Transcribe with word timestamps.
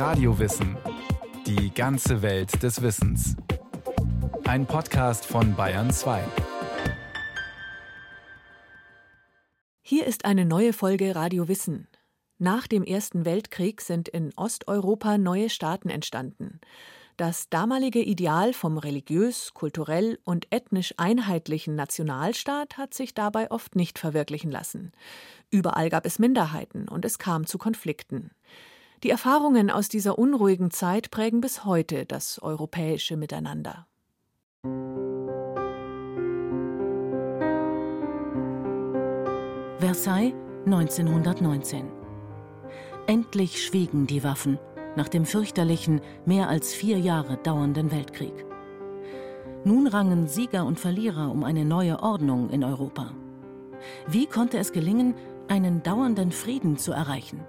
Radiowissen. 0.00 0.78
Die 1.46 1.74
ganze 1.74 2.22
Welt 2.22 2.62
des 2.62 2.80
Wissens. 2.80 3.36
Ein 4.44 4.64
Podcast 4.64 5.26
von 5.26 5.54
Bayern 5.54 5.90
2. 5.90 6.24
Hier 9.82 10.06
ist 10.06 10.24
eine 10.24 10.46
neue 10.46 10.72
Folge 10.72 11.14
Radio 11.14 11.48
Wissen. 11.48 11.86
Nach 12.38 12.66
dem 12.66 12.82
Ersten 12.82 13.26
Weltkrieg 13.26 13.82
sind 13.82 14.08
in 14.08 14.32
Osteuropa 14.36 15.18
neue 15.18 15.50
Staaten 15.50 15.90
entstanden. 15.90 16.62
Das 17.18 17.50
damalige 17.50 18.00
Ideal 18.00 18.54
vom 18.54 18.78
religiös, 18.78 19.52
kulturell 19.52 20.18
und 20.24 20.46
ethnisch 20.50 20.94
einheitlichen 20.96 21.74
Nationalstaat 21.74 22.78
hat 22.78 22.94
sich 22.94 23.12
dabei 23.12 23.50
oft 23.50 23.76
nicht 23.76 23.98
verwirklichen 23.98 24.50
lassen. 24.50 24.92
Überall 25.50 25.90
gab 25.90 26.06
es 26.06 26.18
Minderheiten 26.18 26.88
und 26.88 27.04
es 27.04 27.18
kam 27.18 27.44
zu 27.44 27.58
Konflikten. 27.58 28.30
Die 29.02 29.08
Erfahrungen 29.08 29.70
aus 29.70 29.88
dieser 29.88 30.18
unruhigen 30.18 30.70
Zeit 30.70 31.10
prägen 31.10 31.40
bis 31.40 31.64
heute 31.64 32.04
das 32.04 32.38
europäische 32.42 33.16
Miteinander. 33.16 33.86
Versailles 39.78 40.34
1919 40.66 41.90
Endlich 43.06 43.64
schwiegen 43.64 44.06
die 44.06 44.22
Waffen 44.22 44.58
nach 44.96 45.08
dem 45.08 45.24
fürchterlichen, 45.24 46.02
mehr 46.26 46.50
als 46.50 46.74
vier 46.74 46.98
Jahre 46.98 47.38
dauernden 47.38 47.90
Weltkrieg. 47.90 48.44
Nun 49.64 49.86
rangen 49.86 50.28
Sieger 50.28 50.66
und 50.66 50.78
Verlierer 50.78 51.30
um 51.30 51.44
eine 51.44 51.64
neue 51.64 52.02
Ordnung 52.02 52.50
in 52.50 52.64
Europa. 52.64 53.12
Wie 54.06 54.26
konnte 54.26 54.58
es 54.58 54.72
gelingen, 54.72 55.14
einen 55.48 55.82
dauernden 55.82 56.32
Frieden 56.32 56.76
zu 56.76 56.92
erreichen? 56.92 57.40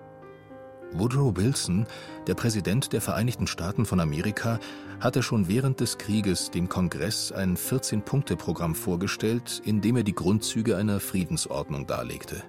Woodrow 0.93 1.35
Wilson, 1.35 1.85
der 2.27 2.35
Präsident 2.35 2.91
der 2.93 3.01
Vereinigten 3.01 3.47
Staaten 3.47 3.85
von 3.85 3.99
Amerika, 3.99 4.59
hatte 4.99 5.23
schon 5.23 5.47
während 5.47 5.79
des 5.79 5.97
Krieges 5.97 6.51
dem 6.51 6.69
Kongress 6.69 7.31
ein 7.31 7.57
14-Punkte-Programm 7.57 8.75
vorgestellt, 8.75 9.61
in 9.63 9.81
dem 9.81 9.97
er 9.97 10.03
die 10.03 10.15
Grundzüge 10.15 10.77
einer 10.77 10.99
Friedensordnung 10.99 11.87
darlegte. 11.87 12.43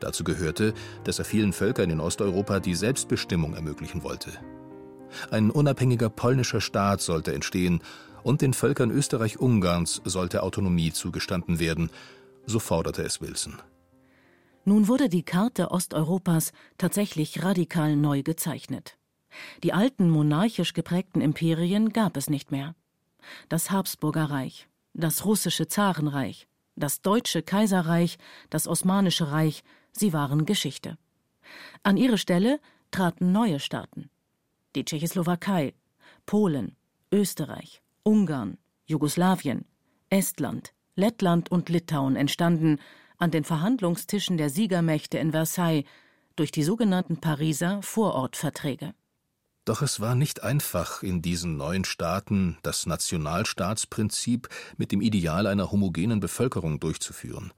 Dazu 0.00 0.24
gehörte, 0.24 0.74
dass 1.04 1.18
er 1.18 1.24
vielen 1.24 1.52
Völkern 1.52 1.90
in 1.90 2.00
Osteuropa 2.00 2.58
die 2.58 2.74
Selbstbestimmung 2.74 3.54
ermöglichen 3.54 4.02
wollte. 4.02 4.30
Ein 5.30 5.50
unabhängiger 5.50 6.08
polnischer 6.08 6.60
Staat 6.60 7.00
sollte 7.00 7.34
entstehen 7.34 7.80
und 8.22 8.40
den 8.40 8.54
Völkern 8.54 8.90
Österreich-Ungarns 8.90 10.00
sollte 10.04 10.42
Autonomie 10.42 10.92
zugestanden 10.92 11.60
werden, 11.60 11.90
so 12.46 12.58
forderte 12.58 13.02
es 13.02 13.20
Wilson. 13.20 13.58
Nun 14.64 14.86
wurde 14.86 15.08
die 15.08 15.24
Karte 15.24 15.70
Osteuropas 15.70 16.52
tatsächlich 16.78 17.42
radikal 17.42 17.96
neu 17.96 18.22
gezeichnet. 18.22 18.96
Die 19.62 19.72
alten 19.72 20.08
monarchisch 20.08 20.72
geprägten 20.72 21.20
Imperien 21.20 21.92
gab 21.92 22.16
es 22.16 22.30
nicht 22.30 22.52
mehr. 22.52 22.74
Das 23.48 23.70
Habsburger 23.70 24.30
Reich, 24.30 24.68
das 24.94 25.24
russische 25.24 25.66
Zarenreich, 25.66 26.46
das 26.76 27.02
deutsche 27.02 27.42
Kaiserreich, 27.42 28.18
das 28.50 28.68
Osmanische 28.68 29.32
Reich, 29.32 29.64
sie 29.90 30.12
waren 30.12 30.44
Geschichte. 30.44 30.96
An 31.82 31.96
ihre 31.96 32.18
Stelle 32.18 32.60
traten 32.90 33.32
neue 33.32 33.58
Staaten. 33.58 34.10
Die 34.74 34.84
Tschechoslowakei, 34.84 35.74
Polen, 36.24 36.76
Österreich, 37.10 37.82
Ungarn, 38.04 38.58
Jugoslawien, 38.86 39.64
Estland, 40.08 40.72
Lettland 40.94 41.50
und 41.50 41.68
Litauen 41.68 42.16
entstanden 42.16 42.78
an 43.22 43.30
den 43.30 43.44
Verhandlungstischen 43.44 44.36
der 44.36 44.50
Siegermächte 44.50 45.16
in 45.16 45.30
Versailles 45.30 45.84
durch 46.34 46.50
die 46.50 46.64
sogenannten 46.64 47.18
Pariser 47.18 47.80
Vorortverträge. 47.80 48.94
Doch 49.64 49.80
es 49.80 50.00
war 50.00 50.16
nicht 50.16 50.42
einfach, 50.42 51.04
in 51.04 51.22
diesen 51.22 51.56
neuen 51.56 51.84
Staaten 51.84 52.58
das 52.64 52.84
Nationalstaatsprinzip 52.84 54.48
mit 54.76 54.90
dem 54.90 55.00
Ideal 55.00 55.46
einer 55.46 55.70
homogenen 55.70 56.18
Bevölkerung 56.18 56.80
durchzuführen. 56.80 57.52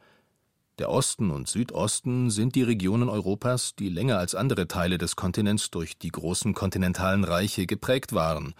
Der 0.78 0.90
Osten 0.90 1.30
und 1.30 1.48
Südosten 1.48 2.28
sind 2.28 2.56
die 2.56 2.62
Regionen 2.62 3.08
Europas, 3.08 3.74
die 3.74 3.88
länger 3.88 4.18
als 4.18 4.34
andere 4.34 4.68
Teile 4.68 4.98
des 4.98 5.16
Kontinents 5.16 5.70
durch 5.70 5.96
die 5.96 6.10
großen 6.10 6.52
kontinentalen 6.52 7.24
Reiche 7.24 7.64
geprägt 7.64 8.12
waren. 8.12 8.52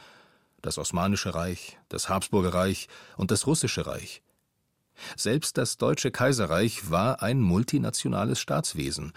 Das 0.62 0.78
Osmanische 0.78 1.34
Reich, 1.34 1.76
das 1.91 2.09
Habsburger 2.09 2.54
Reich 2.54 2.88
und 3.19 3.31
das 3.31 3.47
Russische 3.47 3.87
Reich. 3.87 4.22
Selbst 5.16 5.59
das 5.59 5.77
Deutsche 5.77 6.10
Kaiserreich 6.10 6.91
war 6.91 7.22
ein 7.22 7.41
multinationales 7.41 8.41
Staatswesen, 8.41 9.12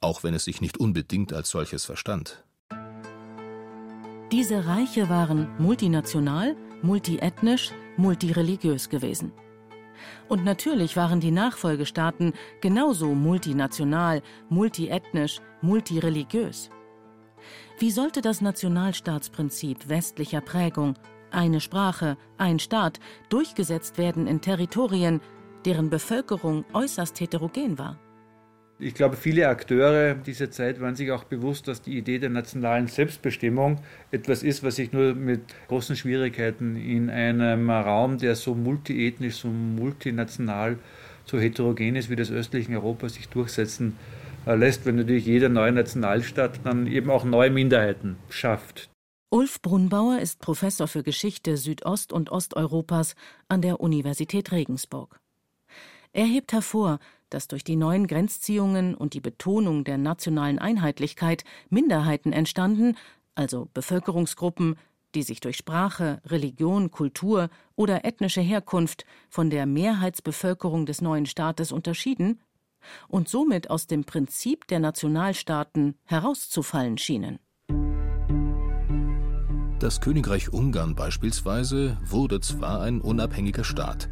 auch 0.00 0.22
wenn 0.22 0.34
es 0.34 0.44
sich 0.44 0.60
nicht 0.60 0.78
unbedingt 0.78 1.32
als 1.32 1.50
solches 1.50 1.84
verstand. 1.84 2.44
Diese 4.32 4.66
Reiche 4.66 5.08
waren 5.08 5.48
multinational, 5.58 6.56
multiethnisch, 6.82 7.70
multireligiös 7.96 8.88
gewesen. 8.88 9.32
Und 10.28 10.44
natürlich 10.44 10.96
waren 10.96 11.20
die 11.20 11.30
Nachfolgestaaten 11.30 12.32
genauso 12.60 13.14
multinational, 13.14 14.22
multiethnisch, 14.48 15.40
multireligiös. 15.62 16.70
Wie 17.78 17.90
sollte 17.90 18.20
das 18.20 18.40
Nationalstaatsprinzip 18.40 19.88
westlicher 19.88 20.40
Prägung, 20.40 20.94
eine 21.34 21.60
Sprache, 21.60 22.16
ein 22.38 22.58
Staat, 22.58 23.00
durchgesetzt 23.28 23.98
werden 23.98 24.26
in 24.26 24.40
Territorien, 24.40 25.20
deren 25.64 25.90
Bevölkerung 25.90 26.64
äußerst 26.72 27.20
heterogen 27.20 27.78
war? 27.78 27.98
Ich 28.80 28.94
glaube, 28.94 29.16
viele 29.16 29.48
Akteure 29.48 30.14
dieser 30.14 30.50
Zeit 30.50 30.80
waren 30.80 30.96
sich 30.96 31.12
auch 31.12 31.24
bewusst, 31.24 31.68
dass 31.68 31.80
die 31.80 31.96
Idee 31.96 32.18
der 32.18 32.30
nationalen 32.30 32.88
Selbstbestimmung 32.88 33.80
etwas 34.10 34.42
ist, 34.42 34.64
was 34.64 34.76
sich 34.76 34.92
nur 34.92 35.14
mit 35.14 35.42
großen 35.68 35.94
Schwierigkeiten 35.94 36.74
in 36.74 37.08
einem 37.08 37.70
Raum, 37.70 38.18
der 38.18 38.34
so 38.34 38.54
multiethnisch, 38.54 39.36
so 39.36 39.48
multinational, 39.48 40.78
so 41.24 41.38
heterogen 41.38 41.94
ist 41.94 42.10
wie 42.10 42.16
das 42.16 42.32
östlichen 42.32 42.74
Europa, 42.74 43.08
sich 43.08 43.28
durchsetzen 43.28 43.96
äh, 44.44 44.56
lässt, 44.56 44.84
wenn 44.86 44.96
natürlich 44.96 45.24
jeder 45.24 45.48
neue 45.48 45.72
Nationalstaat 45.72 46.60
dann 46.64 46.88
eben 46.88 47.10
auch 47.10 47.24
neue 47.24 47.50
Minderheiten 47.50 48.16
schafft. 48.28 48.90
Ulf 49.34 49.60
Brunbauer 49.62 50.20
ist 50.20 50.38
Professor 50.38 50.86
für 50.86 51.02
Geschichte 51.02 51.56
Südost- 51.56 52.12
und 52.12 52.30
Osteuropas 52.30 53.16
an 53.48 53.62
der 53.62 53.80
Universität 53.80 54.52
Regensburg. 54.52 55.18
Er 56.12 56.24
hebt 56.24 56.52
hervor, 56.52 57.00
dass 57.30 57.48
durch 57.48 57.64
die 57.64 57.74
neuen 57.74 58.06
Grenzziehungen 58.06 58.94
und 58.94 59.12
die 59.12 59.20
Betonung 59.20 59.82
der 59.82 59.98
nationalen 59.98 60.60
Einheitlichkeit 60.60 61.42
Minderheiten 61.68 62.32
entstanden, 62.32 62.96
also 63.34 63.68
Bevölkerungsgruppen, 63.74 64.76
die 65.16 65.24
sich 65.24 65.40
durch 65.40 65.56
Sprache, 65.56 66.22
Religion, 66.26 66.92
Kultur 66.92 67.50
oder 67.74 68.04
ethnische 68.04 68.40
Herkunft 68.40 69.04
von 69.28 69.50
der 69.50 69.66
Mehrheitsbevölkerung 69.66 70.86
des 70.86 71.00
neuen 71.00 71.26
Staates 71.26 71.72
unterschieden 71.72 72.40
und 73.08 73.28
somit 73.28 73.68
aus 73.68 73.88
dem 73.88 74.04
Prinzip 74.04 74.68
der 74.68 74.78
Nationalstaaten 74.78 75.96
herauszufallen 76.04 76.98
schienen. 76.98 77.40
Das 79.78 80.00
Königreich 80.00 80.52
Ungarn 80.52 80.94
beispielsweise 80.94 81.96
wurde 82.04 82.40
zwar 82.40 82.80
ein 82.80 83.00
unabhängiger 83.00 83.64
Staat, 83.64 84.08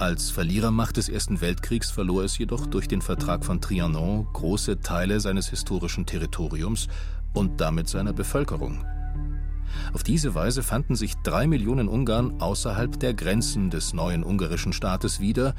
als 0.00 0.30
Verlierermacht 0.30 0.96
des 0.96 1.10
Ersten 1.10 1.42
Weltkriegs 1.42 1.90
verlor 1.90 2.24
es 2.24 2.38
jedoch 2.38 2.66
durch 2.66 2.88
den 2.88 3.02
Vertrag 3.02 3.44
von 3.44 3.60
Trianon 3.60 4.26
große 4.32 4.80
Teile 4.80 5.20
seines 5.20 5.50
historischen 5.50 6.06
Territoriums 6.06 6.88
und 7.34 7.60
damit 7.60 7.86
seiner 7.86 8.14
Bevölkerung. 8.14 8.82
Auf 9.92 10.02
diese 10.02 10.34
Weise 10.34 10.62
fanden 10.62 10.96
sich 10.96 11.16
drei 11.16 11.46
Millionen 11.46 11.86
Ungarn 11.86 12.40
außerhalb 12.40 12.98
der 12.98 13.12
Grenzen 13.12 13.68
des 13.68 13.92
neuen 13.92 14.24
ungarischen 14.24 14.72
Staates 14.72 15.20
wieder 15.20 15.54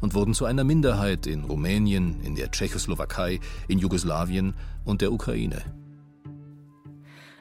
und 0.00 0.14
wurden 0.14 0.34
zu 0.34 0.44
einer 0.44 0.62
Minderheit 0.62 1.26
in 1.26 1.42
Rumänien, 1.42 2.20
in 2.20 2.36
der 2.36 2.52
Tschechoslowakei, 2.52 3.40
in 3.66 3.80
Jugoslawien 3.80 4.54
und 4.84 5.00
der 5.00 5.10
Ukraine. 5.12 5.64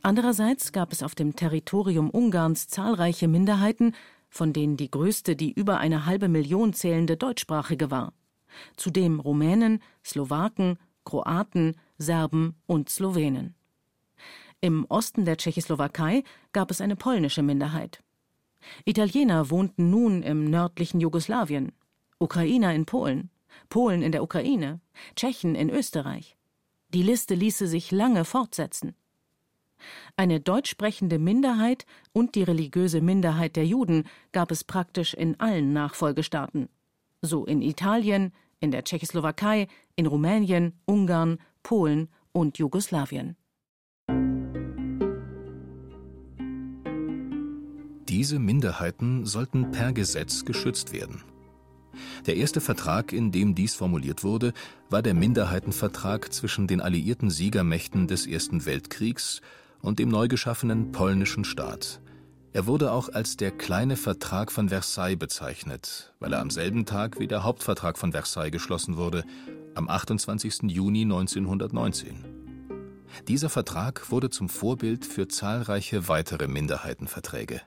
Andererseits 0.02 0.72
gab 0.72 0.92
es 0.92 1.04
auf 1.04 1.16
dem 1.16 1.36
Territorium 1.36 2.10
Ungarns 2.10 2.68
zahlreiche 2.68 3.28
Minderheiten, 3.28 3.94
von 4.30 4.54
denen 4.54 4.78
die 4.78 4.92
größte 4.92 5.36
die 5.36 5.52
über 5.52 5.80
eine 5.80 6.06
halbe 6.06 6.30
Million 6.30 6.74
zählende 6.74 7.18
deutschsprachige 7.18 7.92
war. 7.92 8.14
Zudem 8.78 9.20
Rumänen, 9.20 9.82
Slowaken, 10.06 10.78
Kroaten, 11.04 11.76
Serben 11.98 12.56
und 12.66 12.90
Slowenen. 12.90 13.56
Im 14.62 14.86
Osten 14.90 15.26
der 15.26 15.38
Tschechoslowakei 15.38 16.24
gab 16.52 16.72
es 16.72 16.82
eine 16.82 16.96
polnische 16.96 17.42
Minderheit. 17.42 18.04
Italiener 18.86 19.50
wohnten 19.50 19.90
nun 19.90 20.22
im 20.22 20.50
nördlichen 20.50 21.00
Jugoslawien, 21.00 21.72
Ukrainer 22.20 22.74
in 22.74 22.86
Polen, 22.86 23.30
Polen 23.70 24.02
in 24.02 24.12
der 24.12 24.24
Ukraine, 24.24 24.82
Tschechen 25.16 25.56
in 25.56 25.70
Österreich. 25.70 26.36
Die 26.90 27.04
Liste 27.04 27.36
ließe 27.36 27.68
sich 27.68 27.92
lange 27.92 28.26
fortsetzen. 28.26 28.96
Eine 30.16 30.40
deutsch 30.40 30.70
sprechende 30.70 31.20
Minderheit 31.20 31.86
und 32.14 32.36
die 32.36 32.44
religiöse 32.44 33.02
Minderheit 33.02 33.56
der 33.56 33.66
Juden 33.66 34.04
gab 34.32 34.52
es 34.52 34.64
praktisch 34.64 35.14
in 35.14 35.40
allen 35.40 35.74
Nachfolgestaaten. 35.74 36.70
So 37.22 37.46
in 37.46 37.62
Italien, 37.62 38.32
in 38.60 38.72
der 38.72 38.84
Tschechoslowakei, 38.84 39.68
in 39.96 40.06
Rumänien, 40.06 40.74
Ungarn, 40.86 41.40
Polen 41.64 42.10
und 42.32 42.58
Jugoslawien. 42.58 43.36
Diese 48.08 48.40
Minderheiten 48.40 49.26
sollten 49.26 49.72
per 49.72 49.94
Gesetz 49.94 50.44
geschützt 50.44 50.94
werden. 50.94 51.24
Der 52.26 52.38
erste 52.38 52.62
Vertrag, 52.62 53.14
in 53.14 53.32
dem 53.32 53.56
dies 53.56 53.76
formuliert 53.76 54.24
wurde, 54.24 54.54
war 54.90 55.02
der 55.02 55.14
Minderheitenvertrag 55.14 56.34
zwischen 56.34 56.68
den 56.68 56.82
alliierten 56.82 57.30
Siegermächten 57.30 58.08
des 58.08 58.28
Ersten 58.28 58.66
Weltkriegs 58.66 59.42
und 59.82 60.00
dem 60.00 60.10
neu 60.10 60.28
geschaffenen 60.28 60.92
polnischen 60.92 61.44
Staat. 61.44 62.02
Er 62.52 62.66
wurde 62.66 62.92
auch 62.92 63.10
als 63.10 63.38
der 63.38 63.52
kleine 63.52 63.96
Vertrag 63.96 64.52
von 64.52 64.70
Versailles 64.70 65.20
bezeichnet, 65.20 66.14
weil 66.20 66.34
er 66.34 66.40
am 66.40 66.50
selben 66.50 66.86
Tag 66.86 67.20
wie 67.20 67.28
der 67.28 67.44
Hauptvertrag 67.44 67.98
von 67.98 68.12
Versailles 68.12 68.52
geschlossen 68.52 68.98
wurde, 68.98 69.24
am 69.76 69.88
28. 69.88 70.64
Juni 70.64 71.04
1919. 71.04 72.26
Dieser 73.28 73.50
Vertrag 73.50 74.12
wurde 74.12 74.30
zum 74.30 74.50
Vorbild 74.50 75.06
für 75.06 75.28
zahlreiche 75.28 76.08
weitere 76.08 76.48
Minderheitenverträge. 76.48 77.62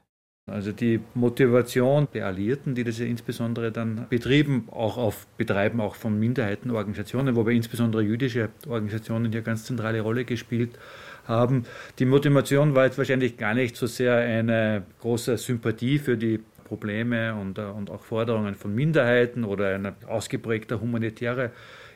Also 0.50 0.72
die 0.72 1.00
Motivation 1.14 2.08
der 2.12 2.26
Alliierten, 2.26 2.74
die 2.74 2.82
das 2.82 2.98
ja 2.98 3.06
insbesondere 3.06 3.70
dann 3.70 4.06
betrieben, 4.10 4.68
auch 4.72 4.96
auf 4.96 5.28
Betreiben 5.36 5.80
auch 5.80 5.94
von 5.94 6.18
Minderheitenorganisationen, 6.18 7.36
wobei 7.36 7.52
insbesondere 7.52 8.02
jüdische 8.02 8.48
Organisationen 8.66 9.30
hier 9.30 9.42
ganz 9.42 9.64
zentrale 9.64 10.00
Rolle 10.00 10.24
gespielt 10.24 10.74
haben. 10.74 11.11
Die 11.28 12.04
Motivation 12.04 12.74
war 12.74 12.84
jetzt 12.84 12.98
wahrscheinlich 12.98 13.36
gar 13.36 13.54
nicht 13.54 13.76
so 13.76 13.86
sehr 13.86 14.16
eine 14.16 14.82
große 15.00 15.38
Sympathie 15.38 15.98
für 15.98 16.16
die 16.16 16.40
Probleme 16.64 17.34
und, 17.34 17.58
und 17.58 17.90
auch 17.90 18.02
Forderungen 18.02 18.54
von 18.54 18.74
Minderheiten 18.74 19.44
oder 19.44 19.74
ein 19.74 19.92
ausgeprägter 20.06 20.80
humanitärer 20.80 21.50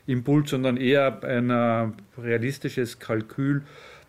Impuls, 0.06 0.50
sondern 0.50 0.76
eher 0.76 1.24
ein 1.24 1.94
realistisches 2.16 2.98
Kalkül 2.98 3.62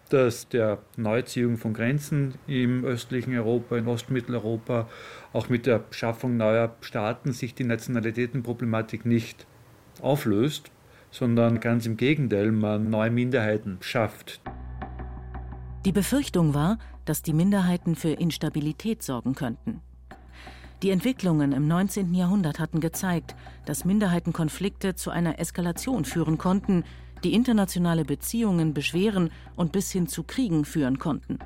dass 0.09 0.47
der 0.49 0.79
Neuziehung 0.95 1.57
von 1.57 1.73
Grenzen 1.73 2.35
im 2.47 2.85
östlichen 2.85 3.35
Europa, 3.35 3.77
in 3.77 3.87
Ostmitteleuropa, 3.87 4.87
auch 5.33 5.49
mit 5.49 5.65
der 5.65 5.83
Schaffung 5.91 6.37
neuer 6.37 6.75
Staaten 6.81 7.33
sich 7.33 7.53
die 7.55 7.63
Nationalitätenproblematik 7.63 9.05
nicht 9.05 9.45
auflöst, 10.01 10.71
sondern 11.11 11.59
ganz 11.59 11.85
im 11.85 11.97
Gegenteil, 11.97 12.51
man 12.51 12.89
neue 12.89 13.11
Minderheiten 13.11 13.77
schafft. 13.81 14.39
Die 15.88 15.94
Befürchtung 15.94 16.54
war, 16.54 16.80
dass 17.06 17.22
die 17.22 17.31
Minderheiten 17.31 17.95
für 17.95 18.10
Instabilität 18.10 19.01
sorgen 19.01 19.36
könnten. 19.36 19.80
Die 20.84 20.89
Entwicklungen 20.89 21.54
im 21.54 21.66
19. 21.66 22.13
Jahrhundert 22.13 22.60
hatten 22.60 22.81
gezeigt, 22.81 23.38
dass 23.66 23.86
Minderheitenkonflikte 23.86 24.95
zu 24.95 25.12
einer 25.12 25.39
Eskalation 25.39 26.04
führen 26.04 26.38
konnten, 26.38 26.84
die 27.24 27.34
internationale 27.34 28.04
Beziehungen 28.04 28.74
beschweren 28.74 29.31
und 29.56 29.72
bis 29.72 29.89
hin 29.89 30.10
zu 30.10 30.24
Kriegen 30.24 30.66
führen 30.66 31.00
konnten. 31.00 31.39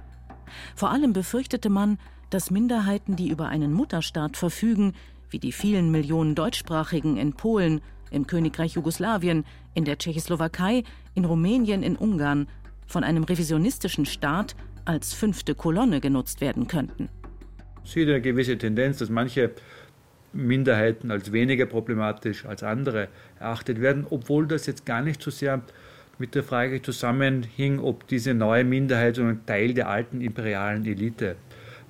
Vor 0.75 0.89
allem 0.89 1.13
befürchtete 1.13 1.69
man, 1.69 1.99
dass 2.31 2.49
Minderheiten, 2.49 3.15
die 3.15 3.29
über 3.29 3.47
einen 3.47 3.71
Mutterstaat 3.71 4.37
verfügen, 4.37 4.93
wie 5.29 5.37
die 5.37 5.51
vielen 5.51 5.91
Millionen 5.91 6.33
Deutschsprachigen 6.33 7.15
in 7.15 7.33
Polen, 7.33 7.79
im 8.09 8.25
Königreich 8.25 8.73
Jugoslawien, 8.73 9.45
in 9.75 9.85
der 9.85 9.99
Tschechoslowakei, 9.99 10.83
in 11.13 11.25
Rumänien, 11.25 11.83
in 11.83 11.95
Ungarn, 11.95 12.47
von 12.91 13.03
einem 13.03 13.23
revisionistischen 13.23 14.05
Staat 14.05 14.55
als 14.85 15.13
fünfte 15.13 15.55
Kolonne 15.55 16.01
genutzt 16.01 16.41
werden 16.41 16.67
könnten. 16.67 17.09
Es 17.83 17.91
sieht 17.93 18.07
eine 18.07 18.21
gewisse 18.21 18.57
Tendenz, 18.57 18.97
dass 18.99 19.09
manche 19.09 19.51
Minderheiten 20.33 21.11
als 21.11 21.31
weniger 21.31 21.65
problematisch 21.65 22.45
als 22.45 22.63
andere 22.63 23.07
erachtet 23.39 23.81
werden, 23.81 24.05
obwohl 24.09 24.47
das 24.47 24.65
jetzt 24.65 24.85
gar 24.85 25.01
nicht 25.01 25.21
so 25.21 25.31
sehr 25.31 25.61
mit 26.19 26.35
der 26.35 26.43
Frage 26.43 26.81
zusammenhing, 26.81 27.79
ob 27.79 28.07
diese 28.07 28.33
neue 28.33 28.63
Minderheit 28.63 29.15
so 29.15 29.23
ein 29.23 29.45
Teil 29.45 29.73
der 29.73 29.89
alten 29.89 30.21
imperialen 30.21 30.85
Elite 30.85 31.35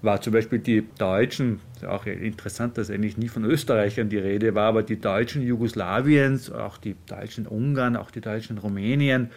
war. 0.01 0.21
Zum 0.21 0.33
Beispiel 0.33 0.59
die 0.59 0.87
Deutschen, 0.97 1.59
auch 1.85 2.05
interessant, 2.05 2.77
dass 2.77 2.89
eigentlich 2.89 3.17
nie 3.17 3.27
von 3.27 3.43
Österreichern 3.43 4.09
die 4.09 4.17
Rede 4.17 4.55
war, 4.55 4.69
aber 4.69 4.83
die 4.83 4.99
Deutschen 4.99 5.41
Jugoslawiens, 5.41 6.51
auch 6.51 6.77
die 6.77 6.95
Deutschen 7.07 7.45
Ungarn, 7.45 7.95
auch 7.95 8.09
die 8.09 8.21
Deutschen 8.21 8.57
Rumänien, 8.57 9.29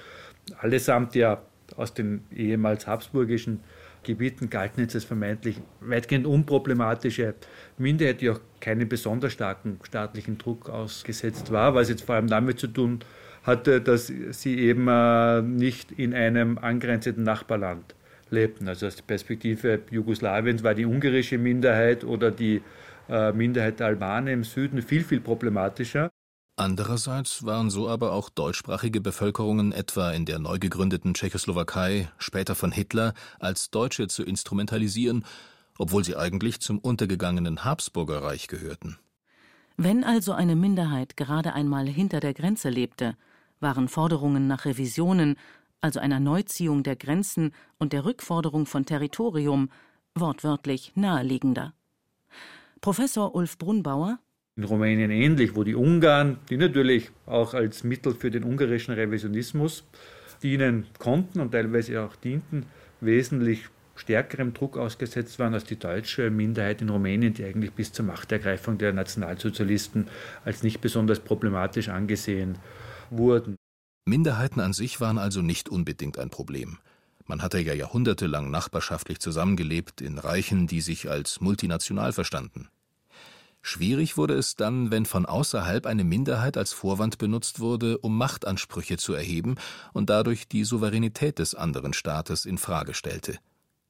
allesamt 0.61 1.15
ja 1.15 1.43
aus 1.77 1.95
den 1.95 2.25
ehemals 2.35 2.87
habsburgischen 2.87 3.61
Gebieten 4.05 4.51
galten 4.51 4.83
jetzt 4.83 4.95
als 4.95 5.05
vermeintlich 5.05 5.61
weitgehend 5.81 6.27
unproblematische 6.27 7.35
Minderheit, 7.79 8.21
die 8.21 8.31
auch 8.31 8.41
keinen 8.61 8.89
besonders 8.89 9.33
starken 9.33 9.81
staatlichen 9.83 10.39
Druck 10.39 10.69
ausgesetzt 10.69 11.51
war, 11.51 11.75
was 11.75 11.89
jetzt 11.89 12.05
vor 12.05 12.17
allem 12.17 12.29
damit 12.29 12.59
zu 12.61 12.67
tun 12.67 13.01
hatte, 13.43 13.81
dass 13.81 14.07
sie 14.31 14.59
eben 14.59 14.89
äh, 14.89 15.43
nicht 15.43 15.93
in 15.93 16.15
einem 16.15 16.59
angrenzenden 16.59 17.25
Nachbarland 17.25 17.95
lebten. 18.31 18.69
Also 18.69 18.87
aus 18.87 18.97
der 18.97 19.05
Perspektive 19.05 19.81
Jugoslawiens 19.91 20.63
war 20.63 20.75
die 20.75 20.87
ungarische 20.87 21.39
Minderheit 21.39 22.05
oder 22.05 22.31
die 22.31 22.63
äh, 23.09 23.33
Minderheit 23.33 23.81
der 23.81 23.89
Albaner 23.89 24.33
im 24.33 24.45
Süden 24.45 24.83
viel, 24.83 25.05
viel 25.05 25.21
problematischer. 25.21 26.11
Andererseits 26.57 27.45
waren 27.45 27.69
so 27.69 27.89
aber 27.89 28.13
auch 28.13 28.31
deutschsprachige 28.31 29.01
Bevölkerungen 29.01 29.73
etwa 29.73 30.13
in 30.13 30.25
der 30.25 30.39
neu 30.39 30.61
gegründeten 30.61 31.15
Tschechoslowakei, 31.15 32.09
später 32.19 32.55
von 32.55 32.71
Hitler, 32.71 33.13
als 33.41 33.71
Deutsche 33.71 34.07
zu 34.07 34.23
instrumentalisieren, 34.23 35.25
obwohl 35.79 36.05
sie 36.05 36.17
eigentlich 36.17 36.61
zum 36.61 36.79
untergegangenen 36.79 37.65
Habsburgerreich 37.65 38.47
gehörten. 38.47 38.99
Wenn 39.77 40.05
also 40.05 40.33
eine 40.33 40.55
Minderheit 40.55 41.17
gerade 41.17 41.55
einmal 41.55 41.89
hinter 41.89 42.21
der 42.21 42.35
Grenze 42.35 42.69
lebte, 42.71 43.17
waren 43.59 43.89
Forderungen 43.89 44.47
nach 44.47 44.65
Revisionen, 44.65 45.35
also 45.81 45.99
einer 45.99 46.21
Neuziehung 46.21 46.85
der 46.85 46.95
Grenzen 46.95 47.53
und 47.79 47.93
der 47.93 48.05
Rückforderung 48.05 48.67
von 48.67 48.87
Territorium, 48.87 49.71
wortwörtlich 50.15 50.93
naheliegender. 50.95 51.75
Professor 52.81 53.35
Ulf 53.35 53.59
Brunbauer 53.59 54.21
in 54.57 54.65
Rumänien 54.65 55.11
ähnlich, 55.11 55.57
wo 55.57 55.65
die 55.65 55.75
Ungarn, 55.75 56.39
die 56.49 56.57
natürlich 56.57 57.11
auch 57.27 57.55
als 57.55 57.83
Mittel 57.83 58.15
für 58.15 58.31
den 58.31 58.45
ungarischen 58.45 58.95
Revisionismus 58.95 59.85
dienen 60.43 60.87
konnten 60.99 61.41
und 61.41 61.53
teilweise 61.53 62.03
auch 62.03 62.15
dienten, 62.17 62.67
wesentlich 63.01 63.69
stärkerem 63.97 64.55
Druck 64.55 64.77
ausgesetzt 64.77 65.39
waren 65.39 65.55
als 65.55 65.65
die 65.65 65.79
deutsche 65.79 66.31
Minderheit 66.31 66.83
in 66.83 66.89
Rumänien, 66.89 67.35
die 67.35 67.45
eigentlich 67.45 67.73
bis 67.73 67.93
zur 67.93 68.05
Machtergreifung 68.05 68.79
der 68.79 68.93
Nationalsozialisten 68.93 70.09
als 70.45 70.63
nicht 70.63 70.81
besonders 70.81 71.21
problematisch 71.21 71.89
angesehen 71.89 72.59
wurden. 73.11 73.57
Minderheiten 74.07 74.61
an 74.61 74.73
sich 74.73 75.01
waren 75.01 75.19
also 75.19 75.43
nicht 75.43 75.69
unbedingt 75.69 76.19
ein 76.19 76.31
Problem. 76.31 76.79
Man 77.27 77.41
hatte 77.41 77.59
ja 77.59 77.73
jahrhundertelang 77.73 78.51
nachbarschaftlich 78.51 79.19
zusammengelebt 79.19 80.01
in 80.01 80.19
Reichen, 80.19 80.67
die 80.67 80.81
sich 80.81 81.09
als 81.09 81.41
multinational 81.41 82.13
verstanden. 82.13 82.69
Schwierig 83.67 84.19
wurde 84.19 84.35
es 84.35 84.57
dann, 84.57 84.91
wenn 84.91 85.07
von 85.07 85.25
außerhalb 85.25 85.87
eine 85.87 86.05
Minderheit 86.05 86.59
als 86.59 86.75
Vorwand 86.75 87.17
benutzt 87.17 87.61
wurde, 87.61 87.97
um 87.97 88.19
Machtansprüche 88.19 88.99
zu 88.99 89.15
erheben 89.15 89.55
und 89.95 90.11
dadurch 90.11 90.47
die 90.47 90.65
Souveränität 90.65 91.39
des 91.39 91.55
anderen 91.55 91.95
Staates 91.95 92.45
in 92.45 92.59
Frage 92.59 92.93
stellte. 92.93 93.39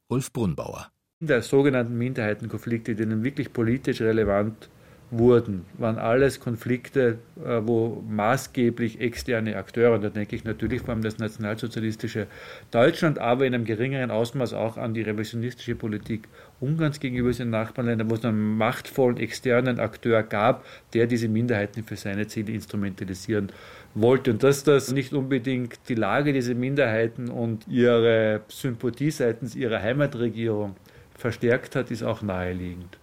Ulf 0.07 0.33
Brunbauer. 0.33 0.93
Der 1.19 1.43
sogenannten 1.43 1.99
Minderheitenkonflikte, 1.99 2.95
die 2.95 3.05
dann 3.05 3.25
wirklich 3.25 3.53
politisch 3.53 4.01
relevant 4.01 4.69
wurden, 5.19 5.65
waren 5.79 5.99
alles 5.99 6.41
Konflikte, 6.41 7.19
äh, 7.45 7.61
wo 7.63 8.03
maßgeblich 8.09 9.01
externe 9.01 9.57
Akteure, 9.57 9.95
und 9.95 10.03
da 10.03 10.09
denke 10.11 10.37
ich 10.37 10.45
natürlich 10.45 10.83
vor 10.83 10.91
allem 10.91 11.03
das 11.03 11.19
nationalsozialistische 11.19 12.27
Deutschland, 12.71 13.19
aber 13.19 13.47
in 13.47 13.55
einem 13.55 13.65
geringeren 13.65 14.11
Ausmaß 14.11 14.53
auch 14.53 14.77
an 14.77 14.95
die 14.95 15.03
revisionistische 15.03 15.75
Politik 15.75 16.29
Ungarns 16.61 17.01
gegenüber 17.01 17.31
den 17.33 17.51
Nachbarländern, 17.51 18.11
wo 18.11 18.15
es 18.15 18.25
einen 18.25 18.57
machtvollen 18.57 19.19
externen 19.19 19.81
Akteur 19.81 20.23
gab, 20.23 20.65
der 20.95 21.07
diese 21.07 21.29
Minderheiten 21.29 21.85
für 21.85 21.97
seine 21.97 22.27
Ziele 22.27 22.53
instrumentalisieren 22.53 23.51
wollte. 23.95 24.31
Und 24.31 24.43
dass 24.43 24.65
das 24.65 24.93
nicht 24.93 25.13
unbedingt 25.13 25.79
die 25.89 25.95
Lage 25.95 26.33
dieser 26.33 26.55
Minderheiten 26.55 27.29
und 27.29 27.67
ihre 27.69 28.43
Sympathie 28.49 29.11
seitens 29.11 29.55
ihrer 29.55 29.83
Heimatregierung 29.83 30.77
verstärkt 31.17 31.77
hat, 31.77 31.91
ist 31.91 32.03
auch 32.03 32.23
naheliegend. 32.23 32.99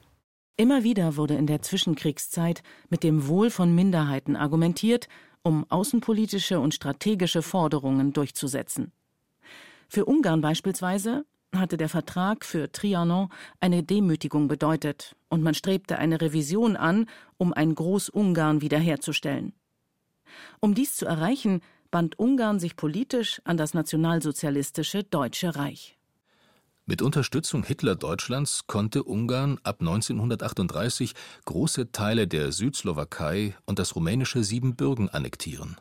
Immer 0.62 0.84
wieder 0.84 1.18
wurde 1.18 1.34
in 1.34 1.48
der 1.48 1.63
Zwischenkriegszeit 1.63 2.62
mit 2.88 3.01
dem 3.01 3.27
Wohl 3.27 3.50
von 3.50 3.74
Minderheiten 3.74 4.36
argumentiert, 4.36 5.08
um 5.41 5.65
außenpolitische 5.72 6.60
und 6.60 6.75
strategische 6.75 7.41
Forderungen 7.41 8.13
durchzusetzen. 8.13 8.91
Für 9.89 10.06
Ungarn 10.06 10.41
beispielsweise 10.41 11.25
hatte 11.51 11.77
der 11.77 11.89
Vertrag 11.89 12.46
für 12.46 12.72
Trianon 12.72 13.30
eine 13.60 13.82
Demütigung 13.82 14.48
bedeutet, 14.48 15.15
und 15.30 15.41
man 15.41 15.56
strebte 15.56 15.98
eine 15.98 16.22
Revision 16.22 16.77
an, 16.77 17.08
um 17.38 17.53
ein 17.53 17.74
Großungarn 17.74 18.62
wiederherzustellen. 18.62 19.53
Um 20.60 20.75
dies 20.75 20.96
zu 20.96 21.08
erreichen, 21.08 21.62
band 21.89 22.20
Ungarn 22.20 22.60
sich 22.60 22.75
politisch 22.75 23.41
an 23.46 23.58
das 23.58 23.74
nationalsozialistische 23.74 25.03
Deutsche 25.06 25.56
Reich. 25.56 25.98
Mit 26.91 27.01
Unterstützung 27.01 27.63
Hitler-Deutschlands 27.63 28.67
konnte 28.67 29.03
Ungarn 29.03 29.60
ab 29.63 29.77
1938 29.79 31.13
große 31.45 31.93
Teile 31.93 32.27
der 32.27 32.51
Südslowakei 32.51 33.55
und 33.65 33.79
das 33.79 33.95
rumänische 33.95 34.43
Siebenbürgen 34.43 35.07
annektieren. 35.07 35.77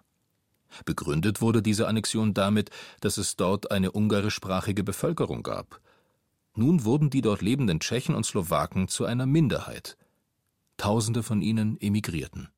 Begründet 0.84 1.40
wurde 1.40 1.62
diese 1.62 1.88
Annexion 1.88 2.32
damit, 2.32 2.70
dass 3.00 3.18
es 3.18 3.34
dort 3.34 3.72
eine 3.72 3.90
ungarischsprachige 3.90 4.84
Bevölkerung 4.84 5.42
gab. 5.42 5.80
Nun 6.54 6.84
wurden 6.84 7.10
die 7.10 7.22
dort 7.22 7.42
lebenden 7.42 7.80
Tschechen 7.80 8.14
und 8.14 8.24
Slowaken 8.24 8.86
zu 8.86 9.04
einer 9.04 9.26
Minderheit. 9.26 9.96
Tausende 10.76 11.24
von 11.24 11.42
ihnen 11.42 11.76
emigrierten. 11.80 12.50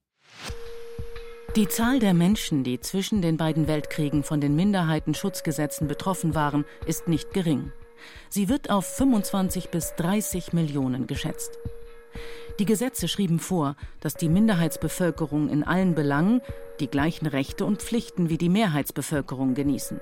Die 1.56 1.68
Zahl 1.68 2.00
der 2.00 2.12
Menschen, 2.12 2.64
die 2.64 2.80
zwischen 2.80 3.23
den 3.23 3.38
beiden 3.38 3.66
Weltkriegen 3.66 4.23
von 4.23 4.42
den 4.42 4.54
Minderheitenschutzgesetzen 4.54 5.88
betroffen 5.88 6.35
waren, 6.35 6.66
ist 6.85 7.09
nicht 7.09 7.32
gering. 7.32 7.73
Sie 8.28 8.49
wird 8.49 8.71
auf 8.71 8.87
25 8.87 9.71
bis 9.71 9.94
30 9.97 10.52
Millionen 10.52 11.06
geschätzt. 11.06 11.59
Die 12.59 12.64
Gesetze 12.64 13.09
schrieben 13.09 13.38
vor, 13.38 13.76
dass 14.00 14.14
die 14.14 14.28
Minderheitsbevölkerung 14.28 15.49
in 15.49 15.64
allen 15.64 15.94
Belangen 15.94 16.42
die 16.80 16.88
gleichen 16.88 17.26
Rechte 17.26 17.64
und 17.64 17.82
Pflichten 17.82 18.28
wie 18.28 18.38
die 18.38 18.50
Mehrheitsbevölkerung 18.50 19.54
genießen. 19.54 20.00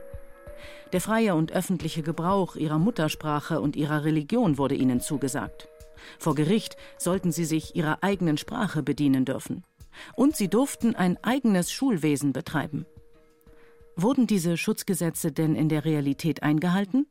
Der 0.92 1.00
freie 1.00 1.34
und 1.34 1.52
öffentliche 1.52 2.02
Gebrauch 2.02 2.56
ihrer 2.56 2.78
Muttersprache 2.78 3.60
und 3.60 3.76
ihrer 3.76 4.04
Religion 4.04 4.58
wurde 4.58 4.74
ihnen 4.74 5.00
zugesagt. 5.00 5.68
Vor 6.18 6.34
Gericht 6.34 6.76
sollten 6.98 7.30
sie 7.30 7.44
sich 7.44 7.76
ihrer 7.76 8.02
eigenen 8.02 8.38
Sprache 8.38 8.82
bedienen 8.82 9.24
dürfen. 9.24 9.64
Und 10.16 10.36
sie 10.36 10.48
durften 10.48 10.94
ein 10.94 11.22
eigenes 11.22 11.70
Schulwesen 11.70 12.32
betreiben. 12.32 12.86
Wurden 13.96 14.26
diese 14.26 14.56
Schutzgesetze 14.56 15.30
denn 15.30 15.54
in 15.54 15.68
der 15.68 15.84
Realität 15.84 16.42
eingehalten? 16.42 17.06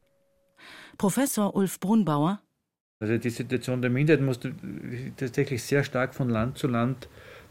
Professor 0.99 1.55
Ulf 1.55 1.79
Brunbauer 1.79 2.39
also 3.01 3.17
die 3.17 3.29
Situation 3.29 3.81
der 3.81 3.89
Minderheit 3.89 4.21
musste 4.21 4.53
tatsächlich 5.15 5.63
sehr 5.63 5.85
stark 5.85 6.13
von 6.13 6.29
Land 6.29 6.57
zu 6.57 6.67
Land 6.67 7.07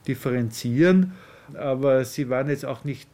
differenzieren, 0.07 1.15
aber 1.55 2.05
sie 2.05 2.29
waren 2.29 2.51
jetzt 2.51 2.67
auch 2.67 2.85
nicht 2.85 3.09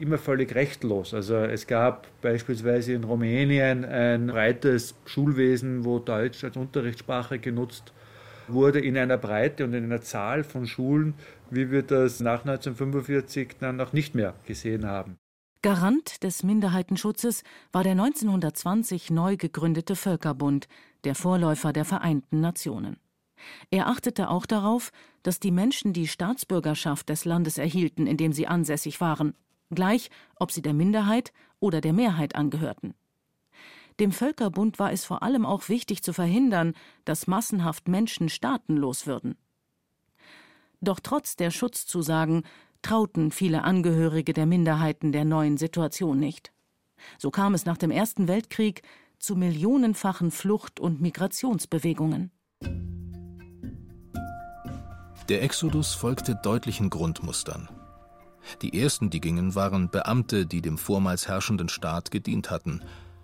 immer 0.00 0.16
völlig 0.16 0.54
rechtlos. 0.54 1.12
Also 1.12 1.36
es 1.36 1.66
gab 1.66 2.06
beispielsweise 2.22 2.94
in 2.94 3.04
Rumänien 3.04 3.84
ein 3.84 4.28
breites 4.28 4.94
Schulwesen, 5.04 5.84
wo 5.84 5.98
Deutsch 5.98 6.42
als 6.44 6.56
Unterrichtssprache 6.56 7.38
genutzt 7.38 7.92
wurde 8.48 8.80
in 8.80 8.96
einer 8.96 9.18
Breite 9.18 9.64
und 9.64 9.74
in 9.74 9.84
einer 9.84 10.00
Zahl 10.00 10.44
von 10.44 10.66
Schulen, 10.66 11.12
wie 11.50 11.70
wir 11.70 11.82
das 11.82 12.20
nach 12.20 12.40
1945 12.40 13.56
dann 13.60 13.80
auch 13.82 13.92
nicht 13.92 14.14
mehr 14.14 14.34
gesehen 14.46 14.86
haben. 14.86 15.18
Garant 15.66 16.22
des 16.22 16.44
Minderheitenschutzes 16.44 17.42
war 17.72 17.82
der 17.82 17.90
1920 17.90 19.10
neu 19.10 19.36
gegründete 19.36 19.96
Völkerbund, 19.96 20.68
der 21.02 21.16
Vorläufer 21.16 21.72
der 21.72 21.84
Vereinten 21.84 22.40
Nationen. 22.40 22.98
Er 23.72 23.88
achtete 23.88 24.30
auch 24.30 24.46
darauf, 24.46 24.92
dass 25.24 25.40
die 25.40 25.50
Menschen 25.50 25.92
die 25.92 26.06
Staatsbürgerschaft 26.06 27.08
des 27.08 27.24
Landes 27.24 27.58
erhielten, 27.58 28.06
in 28.06 28.16
dem 28.16 28.32
sie 28.32 28.46
ansässig 28.46 29.00
waren, 29.00 29.34
gleich 29.74 30.08
ob 30.36 30.52
sie 30.52 30.62
der 30.62 30.72
Minderheit 30.72 31.32
oder 31.58 31.80
der 31.80 31.92
Mehrheit 31.92 32.36
angehörten. 32.36 32.94
Dem 33.98 34.12
Völkerbund 34.12 34.78
war 34.78 34.92
es 34.92 35.04
vor 35.04 35.24
allem 35.24 35.44
auch 35.44 35.68
wichtig 35.68 36.00
zu 36.00 36.12
verhindern, 36.12 36.74
dass 37.04 37.26
massenhaft 37.26 37.88
Menschen 37.88 38.28
staatenlos 38.28 39.08
würden. 39.08 39.36
Doch 40.80 41.00
trotz 41.00 41.34
der 41.34 41.50
Schutzzusagen 41.50 42.44
trauten 42.82 43.30
viele 43.30 43.64
Angehörige 43.64 44.32
der 44.32 44.46
Minderheiten 44.46 45.12
der 45.12 45.24
neuen 45.24 45.56
Situation 45.56 46.18
nicht. 46.18 46.52
So 47.18 47.30
kam 47.30 47.54
es 47.54 47.66
nach 47.66 47.76
dem 47.76 47.90
Ersten 47.90 48.28
Weltkrieg 48.28 48.82
zu 49.18 49.36
millionenfachen 49.36 50.30
Flucht- 50.30 50.80
und 50.80 51.00
Migrationsbewegungen. 51.00 52.30
Der 55.28 55.42
Exodus 55.42 55.94
folgte 55.94 56.38
deutlichen 56.42 56.88
Grundmustern. 56.88 57.68
Die 58.62 58.80
ersten, 58.80 59.10
die 59.10 59.20
gingen, 59.20 59.56
waren 59.56 59.90
Beamte, 59.90 60.46
die 60.46 60.62
dem 60.62 60.78
vormals 60.78 61.26
herrschenden 61.26 61.68
Staat 61.68 62.12
gedient 62.12 62.50
hatten. 62.50 62.80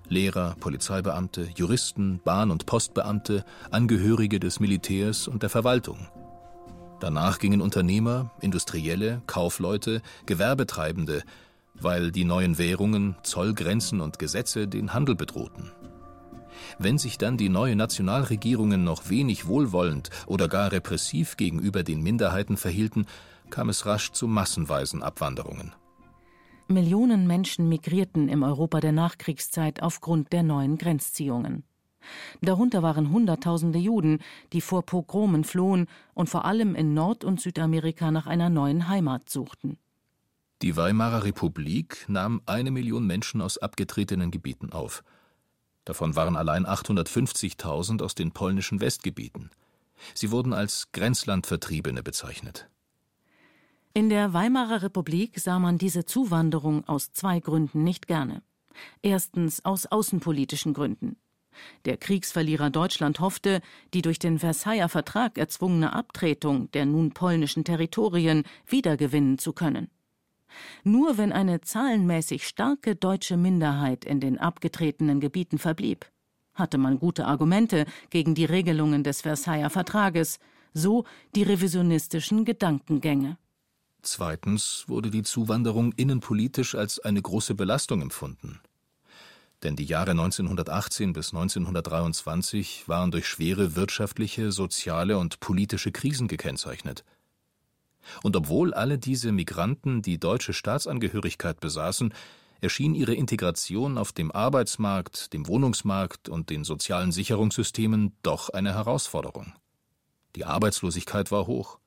Lehrer, 0.09 0.56
Polizeibeamte, 0.59 1.49
Juristen, 1.54 2.21
Bahn- 2.25 2.50
und 2.50 2.66
Postbeamte, 2.66 3.44
Angehörige 3.71 4.40
des 4.40 4.59
Militärs 4.59 5.28
und 5.28 5.42
der 5.42 5.50
Verwaltung. 5.50 6.09
Danach 7.02 7.40
gingen 7.40 7.61
Unternehmer, 7.61 8.30
Industrielle, 8.40 9.23
Kaufleute, 9.26 10.02
Gewerbetreibende, 10.25 11.25
weil 11.75 12.12
die 12.12 12.23
neuen 12.23 12.59
Währungen, 12.59 13.16
Zollgrenzen 13.25 14.00
und 14.00 14.21
Gesetze 14.21 14.68
den 14.68 14.94
Handel 14.94 15.16
bedrohten. 15.16 15.73
Wenn 16.78 16.99
sich 16.99 17.18
dann 17.18 17.37
die 17.37 17.49
neuen 17.49 17.78
Nationalregierungen 17.78 18.85
noch 18.85 19.11
wenig 19.11 19.49
wohlwollend 19.49 20.11
oder 20.26 20.47
gar 20.47 20.71
repressiv 20.71 21.37
gegenüber 21.37 21.82
den 21.82 22.04
Minderheiten 22.04 22.56
verhielten, 22.56 23.06
kam 23.50 23.68
es 23.68 23.85
rasch 23.85 24.12
zu 24.12 24.28
massenweisen 24.28 25.02
Abwanderungen. 25.02 25.73
Millionen 26.68 27.26
Menschen 27.26 27.68
migrierten 27.68 28.28
im 28.28 28.44
Europa 28.44 28.78
der 28.78 28.92
Nachkriegszeit 28.92 29.82
aufgrund 29.82 30.32
der 30.32 30.44
neuen 30.44 30.78
Grenzziehungen. 30.78 31.64
Darunter 32.40 32.82
waren 32.82 33.11
Hunderttausende 33.11 33.78
Juden, 33.78 34.18
die 34.52 34.61
vor 34.61 34.82
Pogromen 34.82 35.44
flohen 35.44 35.87
und 36.14 36.28
vor 36.28 36.44
allem 36.44 36.75
in 36.75 36.94
Nord- 36.94 37.25
und 37.25 37.40
Südamerika 37.40 38.11
nach 38.11 38.26
einer 38.26 38.50
neuen 38.50 38.88
Heimat 38.88 39.28
suchten. 39.30 39.78
Die 40.62 40.76
Weimarer 40.76 41.25
Republik 41.25 42.04
nahm 42.09 42.40
eine 42.47 42.71
Million 42.71 43.06
Menschen 43.06 43.40
aus 43.40 43.59
abgetretenen 43.59 44.30
Gebieten 44.30 44.73
auf. 44.73 45.02
Davon 45.85 46.14
waren 46.14 46.37
allein 46.37 46.64
850.000 46.64 48.02
aus 48.02 48.14
den 48.14 48.30
polnischen 48.30 48.80
Westgebieten. 48.80 49.50
Sie 50.14 50.30
wurden 50.30 50.52
als 50.52 50.92
Grenzlandvertriebene 50.92 52.02
bezeichnet. 52.02 52.68
In 53.94 54.09
der 54.09 54.32
Weimarer 54.32 54.82
Republik 54.82 55.38
sah 55.38 55.59
man 55.59 55.78
diese 55.78 56.04
Zuwanderung 56.04 56.87
aus 56.88 57.12
zwei 57.12 57.40
Gründen 57.40 57.82
nicht 57.82 58.06
gerne. 58.06 58.42
Erstens 59.02 59.64
aus 59.64 59.87
außenpolitischen 59.87 60.73
Gründen. 60.73 61.16
Der 61.85 61.97
Kriegsverlierer 61.97 62.71
Deutschland 62.71 63.21
hoffte, 63.21 63.61
die 63.94 64.02
durch 64.02 64.18
den 64.18 64.38
Versailler 64.38 64.88
Vertrag 64.88 65.38
erzwungene 65.38 65.92
Abtretung 65.92 66.71
der 66.73 66.87
nun 66.87 67.12
polnischen 67.12 67.64
Territorien 67.64 68.44
wiedergewinnen 68.66 69.38
zu 69.38 69.52
können. 69.52 69.88
Nur 70.85 71.18
wenn 71.18 71.32
eine 71.32 71.61
zahlenmäßig 71.61 72.47
starke 72.47 72.94
deutsche 72.94 73.37
Minderheit 73.37 74.04
in 74.04 74.21
den 74.21 74.38
abgetretenen 74.38 75.21
Gebieten 75.21 75.59
verblieb, 75.59 76.06
hatte 76.54 76.78
man 76.78 76.99
gute 76.99 77.26
Argumente 77.26 77.87
gegen 78.11 78.35
die 78.35 78.44
Regelungen 78.44 79.02
des 79.02 79.23
Versailler 79.23 79.71
Vertrages, 79.71 80.38
so 80.75 81.04
die 81.35 81.42
revisionistischen 81.42 82.44
Gedankengänge. 82.44 83.38
Zweitens 84.02 84.85
wurde 84.88 85.11
die 85.11 85.23
Zuwanderung 85.23 85.92
innenpolitisch 85.92 86.75
als 86.75 86.99
eine 86.99 87.23
große 87.23 87.54
Belastung 87.54 88.02
empfunden. 88.02 88.61
Denn 89.62 89.76
die 89.76 89.85
Jahre 89.85 90.11
1918 90.12 91.12
bis 91.12 91.33
1923 91.33 92.88
waren 92.88 93.11
durch 93.11 93.26
schwere 93.26 93.76
wirtschaftliche, 93.76 94.50
soziale 94.50 95.19
und 95.19 95.40
politische 95.40 95.92
Krisen 95.92 96.26
gekennzeichnet. 96.26 97.04
Und 98.23 98.35
obwohl 98.37 98.75
alle 98.75 98.99
diese 98.99 99.31
Migranten 99.31 100.02
die 100.02 100.19
deutsche 100.19 100.52
Staatsangehörigkeit 100.52 101.61
besaßen, 101.61 102.12
erschien 102.61 102.95
ihre 102.95 103.14
Integration 103.14 103.99
auf 103.99 104.12
dem 104.12 104.33
Arbeitsmarkt, 104.33 105.33
dem 105.33 105.47
Wohnungsmarkt 105.47 106.28
und 106.28 106.50
den 106.50 106.64
sozialen 106.64 107.12
Sicherungssystemen 107.12 108.16
doch 108.23 108.49
eine 108.50 108.75
Herausforderung. 108.75 109.52
Die 110.37 110.45
Arbeitslosigkeit 110.45 111.31
war 111.31 111.47
hoch. 111.47 111.78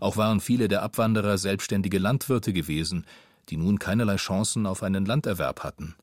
Auch 0.00 0.16
waren 0.16 0.40
viele 0.40 0.68
der 0.68 0.82
Abwanderer 0.82 1.38
selbstständige 1.38 1.98
Landwirte 1.98 2.52
gewesen, 2.52 3.06
die 3.48 3.56
nun 3.56 3.78
keinerlei 3.78 4.16
Chancen 4.16 4.66
auf 4.66 4.82
einen 4.82 5.06
Landerwerb 5.06 5.62
hatten. 5.62 5.96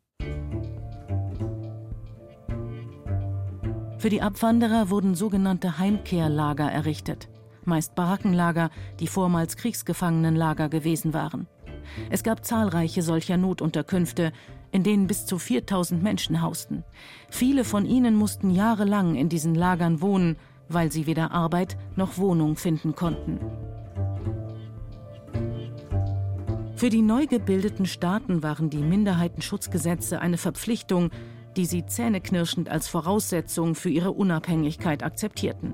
Für 4.00 4.10
die 4.10 4.22
Abwanderer 4.22 4.90
wurden 4.90 5.14
sogenannte 5.14 5.78
Heimkehrlager 5.78 6.72
errichtet 6.72 7.30
meist 7.70 7.96
Barackenlager, 7.96 8.70
die 9.00 9.08
vormals 9.08 9.56
Kriegsgefangenenlager 9.56 10.68
gewesen 10.68 11.14
waren. 11.14 11.48
Es 12.10 12.24
gab 12.24 12.46
zahlreiche 12.46 13.02
solcher 13.02 13.38
Notunterkünfte, 13.38 14.34
in 14.72 14.84
denen 14.84 15.08
bis 15.08 15.26
zu 15.26 15.40
4000 15.40 16.04
Menschen 16.04 16.42
hausten. 16.42 16.84
Viele 17.30 17.64
von 17.64 17.86
ihnen 17.86 18.16
mussten 18.16 18.52
jahrelang 18.52 19.16
in 19.16 19.30
diesen 19.30 19.56
Lagern 19.56 20.02
wohnen, 20.02 20.36
weil 20.68 20.92
sie 20.92 21.08
weder 21.08 21.32
Arbeit 21.32 21.78
noch 21.96 22.18
Wohnung 22.18 22.58
finden 22.58 22.94
konnten. 22.94 23.40
Für 26.76 26.90
die 26.90 27.02
neu 27.02 27.26
gebildeten 27.26 27.86
Staaten 27.86 28.44
waren 28.44 28.70
die 28.70 28.78
Minderheitenschutzgesetze 28.78 30.22
eine 30.22 30.38
Verpflichtung, 30.38 31.10
die 31.60 31.66
sie 31.66 31.86
zähneknirschend 31.86 32.70
als 32.70 32.88
Voraussetzung 32.88 33.76
für 33.76 33.90
ihre 33.90 34.12
Unabhängigkeit 34.12 35.04
akzeptierten. 35.04 35.74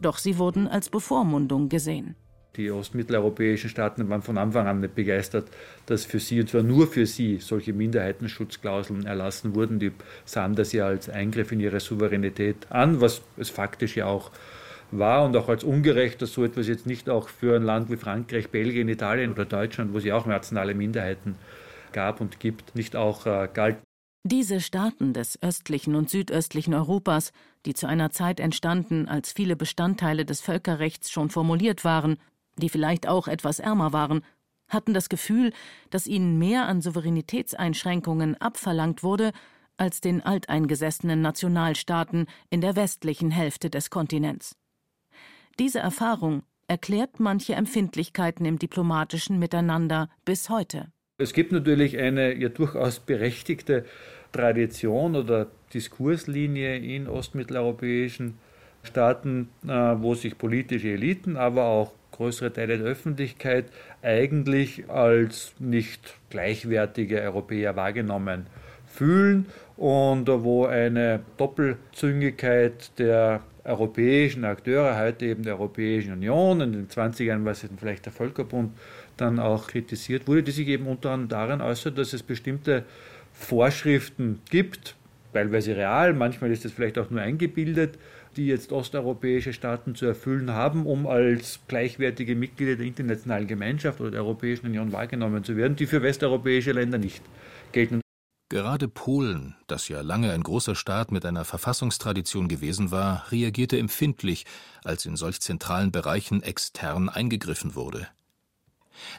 Doch 0.00 0.16
sie 0.16 0.38
wurden 0.38 0.66
als 0.66 0.88
Bevormundung 0.88 1.68
gesehen. 1.68 2.16
Die 2.56 2.70
ostmitteleuropäischen 2.70 3.68
Staaten 3.68 4.08
waren 4.08 4.22
von 4.22 4.38
Anfang 4.38 4.66
an 4.66 4.80
nicht 4.80 4.94
begeistert, 4.94 5.50
dass 5.84 6.06
für 6.06 6.20
sie, 6.20 6.40
und 6.40 6.48
zwar 6.48 6.62
nur 6.62 6.86
für 6.86 7.04
sie, 7.04 7.36
solche 7.36 7.74
Minderheitenschutzklauseln 7.74 9.04
erlassen 9.04 9.54
wurden. 9.54 9.78
Die 9.78 9.92
sahen 10.24 10.54
das 10.54 10.72
ja 10.72 10.86
als 10.86 11.10
Eingriff 11.10 11.52
in 11.52 11.60
ihre 11.60 11.80
Souveränität 11.80 12.56
an, 12.70 13.02
was 13.02 13.20
es 13.36 13.50
faktisch 13.50 13.94
ja 13.94 14.06
auch 14.06 14.30
war 14.90 15.22
und 15.26 15.36
auch 15.36 15.50
als 15.50 15.64
ungerecht, 15.64 16.22
dass 16.22 16.32
so 16.32 16.44
etwas 16.44 16.66
jetzt 16.66 16.86
nicht 16.86 17.10
auch 17.10 17.28
für 17.28 17.56
ein 17.56 17.62
Land 17.62 17.90
wie 17.90 17.98
Frankreich, 17.98 18.48
Belgien, 18.48 18.88
Italien 18.88 19.32
oder 19.32 19.44
Deutschland, 19.44 19.92
wo 19.92 19.98
es 19.98 20.04
ja 20.04 20.16
auch 20.16 20.24
nationale 20.24 20.72
Minderheiten 20.72 21.34
gab 21.92 22.22
und 22.22 22.40
gibt, 22.40 22.74
nicht 22.74 22.96
auch 22.96 23.26
äh, 23.26 23.50
galt. 23.52 23.76
Diese 24.28 24.60
Staaten 24.60 25.12
des 25.12 25.40
östlichen 25.40 25.94
und 25.94 26.10
südöstlichen 26.10 26.74
Europas, 26.74 27.30
die 27.64 27.74
zu 27.74 27.86
einer 27.86 28.10
Zeit 28.10 28.40
entstanden, 28.40 29.06
als 29.06 29.30
viele 29.30 29.54
Bestandteile 29.54 30.24
des 30.24 30.40
Völkerrechts 30.40 31.12
schon 31.12 31.30
formuliert 31.30 31.84
waren, 31.84 32.16
die 32.56 32.68
vielleicht 32.68 33.06
auch 33.06 33.28
etwas 33.28 33.60
ärmer 33.60 33.92
waren, 33.92 34.22
hatten 34.66 34.94
das 34.94 35.08
Gefühl, 35.08 35.52
dass 35.90 36.08
ihnen 36.08 36.40
mehr 36.40 36.66
an 36.66 36.82
Souveränitätseinschränkungen 36.82 38.36
abverlangt 38.40 39.04
wurde, 39.04 39.30
als 39.76 40.00
den 40.00 40.22
alteingesessenen 40.22 41.22
Nationalstaaten 41.22 42.26
in 42.50 42.60
der 42.60 42.74
westlichen 42.74 43.30
Hälfte 43.30 43.70
des 43.70 43.90
Kontinents. 43.90 44.56
Diese 45.60 45.78
Erfahrung 45.78 46.42
erklärt 46.66 47.20
manche 47.20 47.54
Empfindlichkeiten 47.54 48.44
im 48.44 48.58
diplomatischen 48.58 49.38
Miteinander 49.38 50.08
bis 50.24 50.50
heute. 50.50 50.90
Es 51.18 51.32
gibt 51.32 51.50
natürlich 51.50 51.96
eine 51.96 52.36
ja 52.36 52.50
durchaus 52.50 53.00
berechtigte 53.00 53.86
Tradition 54.36 55.16
oder 55.16 55.46
Diskurslinie 55.72 56.76
in 56.76 57.08
ostmitteleuropäischen 57.08 58.38
Staaten, 58.82 59.48
äh, 59.64 59.68
wo 59.70 60.14
sich 60.14 60.38
politische 60.38 60.90
Eliten, 60.90 61.36
aber 61.36 61.64
auch 61.64 61.92
größere 62.12 62.52
Teile 62.52 62.78
der 62.78 62.86
Öffentlichkeit 62.86 63.66
eigentlich 64.02 64.88
als 64.88 65.54
nicht 65.58 66.14
gleichwertige 66.30 67.20
Europäer 67.22 67.76
wahrgenommen 67.76 68.46
fühlen 68.86 69.46
und 69.76 70.28
wo 70.28 70.66
eine 70.66 71.20
Doppelzüngigkeit 71.36 72.98
der 72.98 73.40
europäischen 73.64 74.44
Akteure, 74.44 74.98
heute 74.98 75.26
eben 75.26 75.42
der 75.42 75.54
Europäischen 75.54 76.12
Union, 76.12 76.60
in 76.60 76.72
den 76.72 76.88
20ern 76.88 77.44
war 77.44 77.52
es 77.52 77.66
vielleicht 77.76 78.06
der 78.06 78.12
Völkerbund, 78.12 78.72
dann 79.16 79.38
auch 79.38 79.66
kritisiert 79.66 80.28
wurde, 80.28 80.44
die 80.44 80.52
sich 80.52 80.68
eben 80.68 80.86
unter 80.86 81.10
anderem 81.10 81.28
darin 81.28 81.60
äußert, 81.60 81.98
dass 81.98 82.12
es 82.12 82.22
bestimmte 82.22 82.84
Vorschriften 83.38 84.40
gibt, 84.50 84.96
teilweise 85.32 85.76
real, 85.76 86.14
manchmal 86.14 86.50
ist 86.50 86.64
es 86.64 86.72
vielleicht 86.72 86.98
auch 86.98 87.10
nur 87.10 87.20
eingebildet, 87.20 87.98
die 88.36 88.46
jetzt 88.46 88.72
osteuropäische 88.72 89.52
Staaten 89.52 89.94
zu 89.94 90.06
erfüllen 90.06 90.50
haben, 90.50 90.86
um 90.86 91.06
als 91.06 91.60
gleichwertige 91.68 92.34
Mitglieder 92.34 92.76
der 92.76 92.86
internationalen 92.86 93.46
Gemeinschaft 93.46 94.00
oder 94.00 94.10
der 94.10 94.20
Europäischen 94.20 94.66
Union 94.66 94.92
wahrgenommen 94.92 95.44
zu 95.44 95.56
werden, 95.56 95.76
die 95.76 95.86
für 95.86 96.02
westeuropäische 96.02 96.72
Länder 96.72 96.98
nicht 96.98 97.22
gelten. 97.72 98.00
Gerade 98.48 98.88
Polen, 98.88 99.56
das 99.66 99.88
ja 99.88 100.02
lange 100.02 100.32
ein 100.32 100.42
großer 100.42 100.74
Staat 100.74 101.10
mit 101.10 101.26
einer 101.26 101.44
Verfassungstradition 101.44 102.46
gewesen 102.46 102.90
war, 102.90 103.30
reagierte 103.32 103.78
empfindlich, 103.78 104.46
als 104.84 105.04
in 105.04 105.16
solch 105.16 105.40
zentralen 105.40 105.90
Bereichen 105.90 106.42
extern 106.42 107.08
eingegriffen 107.08 107.74
wurde. 107.74 108.06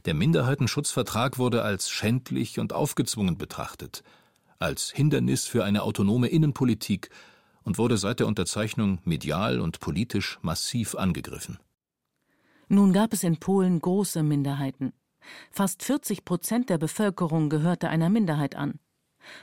Der 0.05 0.13
Minderheitenschutzvertrag 0.13 1.37
wurde 1.37 1.63
als 1.63 1.89
schändlich 1.89 2.59
und 2.59 2.73
aufgezwungen 2.73 3.37
betrachtet, 3.37 4.03
als 4.59 4.91
Hindernis 4.91 5.45
für 5.45 5.63
eine 5.63 5.83
autonome 5.83 6.27
Innenpolitik 6.27 7.09
und 7.63 7.77
wurde 7.77 7.97
seit 7.97 8.19
der 8.19 8.27
Unterzeichnung 8.27 8.99
medial 9.03 9.59
und 9.59 9.79
politisch 9.79 10.39
massiv 10.41 10.95
angegriffen. 10.95 11.59
Nun 12.69 12.93
gab 12.93 13.13
es 13.13 13.23
in 13.23 13.37
Polen 13.37 13.79
große 13.79 14.23
Minderheiten. 14.23 14.93
Fast 15.51 15.83
40 15.83 16.25
Prozent 16.25 16.69
der 16.69 16.77
Bevölkerung 16.77 17.49
gehörte 17.49 17.89
einer 17.89 18.09
Minderheit 18.09 18.55
an. 18.55 18.79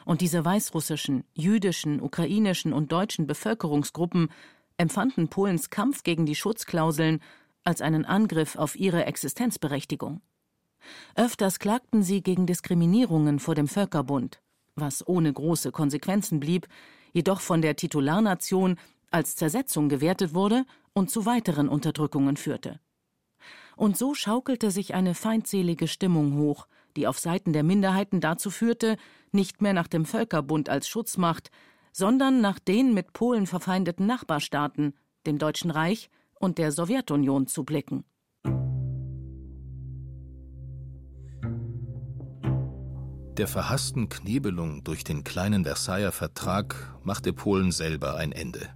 Und 0.05 0.21
diese 0.21 0.45
weißrussischen, 0.45 1.25
jüdischen, 1.35 2.01
ukrainischen 2.01 2.73
und 2.73 2.93
deutschen 2.93 3.27
Bevölkerungsgruppen 3.27 4.31
empfanden 4.77 5.29
Polens 5.29 5.71
Kampf 5.71 6.03
gegen 6.03 6.27
die 6.27 6.35
Schutzklauseln 6.35 7.21
als 7.65 7.81
einen 7.81 8.05
Angriff 8.05 8.57
auf 8.57 8.77
ihre 8.77 9.07
Existenzberechtigung. 9.07 10.21
Öfters 11.15 11.59
klagten 11.59 12.03
sie 12.03 12.23
gegen 12.23 12.47
Diskriminierungen 12.47 13.39
vor 13.39 13.55
dem 13.55 13.69
Völkerbund, 13.69 14.41
was 14.75 15.07
ohne 15.07 15.33
große 15.33 15.73
Konsequenzen 15.73 16.41
blieb, 16.41 16.69
jedoch 17.13 17.41
von 17.41 17.63
der 17.63 17.77
Titularnation 17.77 18.77
als 19.11 19.37
Zersetzung 19.37 19.89
gewertet 19.89 20.35
wurde 20.35 20.67
und 20.93 21.11
zu 21.11 21.25
weiteren 21.27 21.69
Unterdrückungen 21.69 22.37
führte. 22.37 22.81
Und 23.77 23.97
so 23.97 24.15
schaukelte 24.15 24.71
sich 24.71 24.95
eine 24.95 25.15
feindselige 25.15 25.89
Stimmung 25.89 26.37
hoch, 26.37 26.67
die 26.97 27.07
auf 27.07 27.19
Seiten 27.19 27.53
der 27.53 27.65
Minderheiten 27.65 28.21
dazu 28.21 28.51
führte, 28.51 28.97
nicht 29.33 29.63
mehr 29.63 29.73
nach 29.73 29.89
dem 29.89 30.05
Völkerbund 30.05 30.69
als 30.69 30.89
Schutzmacht, 30.89 31.51
sondern 31.93 32.41
nach 32.41 32.59
den 32.59 32.95
mit 32.95 33.13
Polen 33.13 33.47
verfeindeten 33.47 34.07
Nachbarstaaten, 34.07 34.95
dem 35.27 35.39
Deutschen 35.39 35.71
Reich 35.71 36.11
und 36.45 36.59
der 36.59 36.71
Sowjetunion 36.71 37.47
zu 37.47 37.65
blicken. 37.65 38.05
Der 43.39 43.49
verhassten 43.49 44.09
Knebelung 44.09 44.85
durch 44.85 45.03
den 45.03 45.25
kleinen 45.25 45.65
Versailler 45.65 46.13
Vertrag 46.13 46.97
machte 47.03 47.33
Polen 47.33 47.73
selber 47.73 48.17
ein 48.17 48.31
Ende. 48.31 48.69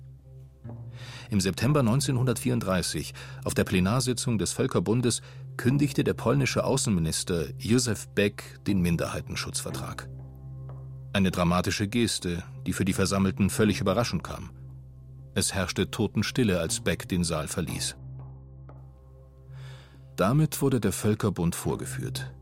Im 1.31 1.40
September 1.40 1.81
1934, 1.81 3.12
auf 3.44 3.54
der 3.54 3.64
Plenarsitzung 3.64 4.38
des 4.38 4.52
Völkerbundes, 4.52 5.20
kündigte 5.57 6.02
der 6.02 6.14
polnische 6.14 6.64
Außenminister 6.64 7.50
Józef 7.59 8.09
Beck 8.14 8.59
den 8.66 8.81
Minderheitenschutzvertrag. 8.81 10.09
Eine 11.12 11.31
dramatische 11.31 11.87
Geste, 11.87 12.42
die 12.66 12.72
für 12.72 12.85
die 12.85 12.94
Versammelten 12.94 13.50
völlig 13.50 13.81
überraschend 13.81 14.24
kam. 14.24 14.50
Es 15.38 15.55
herrschte 15.55 15.88
Totenstille, 15.88 16.59
als 16.59 16.81
Beck 16.81 17.09
den 17.09 17.22
Saal 17.22 17.46
verließ. 17.46 17.94
Damit 20.16 20.61
wurde 20.61 20.81
der 20.81 20.90
Völkerbund 20.90 21.55
vorgeführt. 21.55 22.35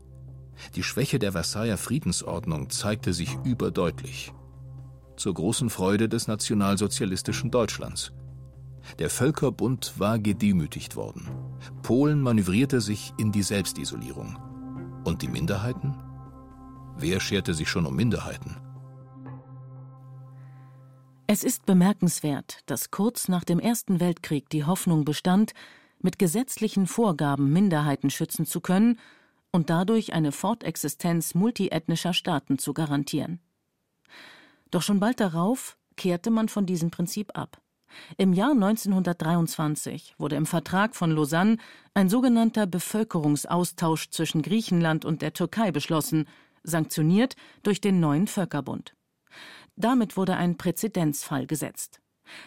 Die 0.73 0.81
Schwäche 0.81 1.19
der 1.19 1.33
Versailler 1.33 1.77
Friedensordnung 1.77 2.71
zeigte 2.71 3.13
sich 3.13 3.37
überdeutlich. 3.43 4.33
Zur 5.15 5.35
großen 5.35 5.69
Freude 5.69 6.09
des 6.09 6.27
nationalsozialistischen 6.27 7.51
Deutschlands. 7.51 8.13
Der 8.97 9.11
Völkerbund 9.11 9.93
war 9.99 10.17
gedemütigt 10.17 10.95
worden. 10.95 11.29
Polen 11.83 12.19
manövrierte 12.19 12.81
sich 12.81 13.13
in 13.19 13.31
die 13.31 13.43
Selbstisolierung. 13.43 14.39
Und 15.03 15.21
die 15.21 15.27
Minderheiten? 15.27 15.93
Wer 16.97 17.19
scherte 17.19 17.53
sich 17.53 17.69
schon 17.69 17.85
um 17.85 17.95
Minderheiten? 17.95 18.55
Es 21.29 21.43
ist 21.43 21.65
bemerkenswert, 21.65 22.61
dass 22.67 22.89
kurz 22.89 23.27
nach 23.27 23.43
dem 23.43 23.59
Ersten 23.59 23.99
Weltkrieg 23.99 24.49
die 24.49 24.63
Hoffnung 24.63 25.03
bestand, 25.03 25.53
mit 25.99 26.19
gesetzlichen 26.19 26.87
Vorgaben 26.87 27.51
Minderheiten 27.51 28.09
schützen 28.09 28.45
zu 28.45 28.61
können 28.61 28.97
und 29.51 29.69
dadurch 29.69 30.13
eine 30.13 30.31
Fortexistenz 30.31 31.35
multiethnischer 31.35 32.13
Staaten 32.13 32.59
zu 32.59 32.73
garantieren. 32.73 33.41
Doch 34.71 34.81
schon 34.81 35.01
bald 35.01 35.19
darauf 35.19 35.77
kehrte 35.97 36.31
man 36.31 36.47
von 36.47 36.65
diesem 36.65 36.91
Prinzip 36.91 37.37
ab. 37.37 37.59
Im 38.15 38.31
Jahr 38.31 38.51
1923 38.51 40.15
wurde 40.17 40.37
im 40.37 40.45
Vertrag 40.45 40.95
von 40.95 41.11
Lausanne 41.11 41.57
ein 41.93 42.07
sogenannter 42.07 42.67
Bevölkerungsaustausch 42.67 44.11
zwischen 44.11 44.43
Griechenland 44.43 45.03
und 45.03 45.21
der 45.21 45.33
Türkei 45.33 45.71
beschlossen, 45.71 46.25
sanktioniert 46.63 47.35
durch 47.63 47.81
den 47.81 47.99
neuen 47.99 48.27
Völkerbund. 48.27 48.96
Damit 49.77 50.17
wurde 50.17 50.35
ein 50.35 50.57
Präzedenzfall 50.57 51.45
gesetzt. 51.45 52.01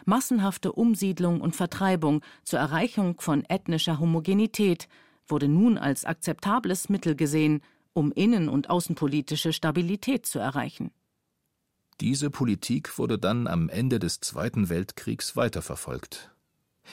Massenhafte 0.05 0.73
Umsiedlung 0.73 1.41
und 1.41 1.57
Vertreibung 1.57 2.23
zur 2.45 2.59
Erreichung 2.59 3.19
von 3.21 3.45
ethnischer 3.49 3.99
Homogenität 3.99 4.89
wurde 5.27 5.49
nun 5.49 5.79
als 5.79 6.05
akzeptables 6.05 6.89
Mittel 6.89 7.15
gesehen, 7.15 7.63
um 7.93 8.13
innen- 8.13 8.49
und 8.49 8.69
außenpolitische 8.69 9.53
Stabilität 9.53 10.27
zu 10.27 10.39
erreichen. 10.39 10.91
Diese 12.01 12.31
Politik 12.31 12.99
wurde 12.99 13.19
dann 13.19 13.47
am 13.47 13.69
Ende 13.69 13.99
des 13.99 14.21
Zweiten 14.21 14.69
Weltkriegs 14.69 15.37
weiterverfolgt. 15.37 16.31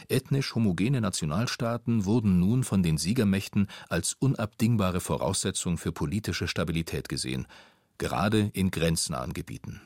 Ethnisch 0.09 0.53
homogene 0.53 1.01
Nationalstaaten 1.01 2.05
wurden 2.05 2.39
nun 2.39 2.63
von 2.63 2.83
den 2.83 2.97
Siegermächten 2.97 3.67
als 3.89 4.13
unabdingbare 4.13 4.99
Voraussetzung 4.99 5.77
für 5.77 5.91
politische 5.91 6.47
Stabilität 6.47 7.09
gesehen, 7.09 7.47
gerade 7.97 8.51
in 8.53 8.69
grenznahen 8.69 9.33
Gebieten. 9.33 9.81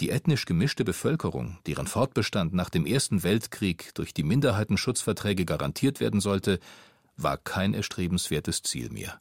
Die 0.00 0.10
ethnisch 0.10 0.46
gemischte 0.46 0.84
Bevölkerung, 0.84 1.58
deren 1.66 1.86
Fortbestand 1.86 2.54
nach 2.54 2.70
dem 2.70 2.86
Ersten 2.86 3.22
Weltkrieg 3.22 3.94
durch 3.94 4.14
die 4.14 4.22
Minderheitenschutzverträge 4.22 5.44
garantiert 5.44 6.00
werden 6.00 6.20
sollte, 6.20 6.58
war 7.16 7.36
kein 7.36 7.74
erstrebenswertes 7.74 8.62
Ziel 8.62 8.90
mehr. 8.90 9.20